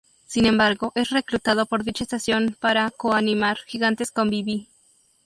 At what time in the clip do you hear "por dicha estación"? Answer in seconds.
1.67-2.57